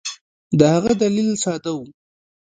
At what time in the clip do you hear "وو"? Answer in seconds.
1.75-1.85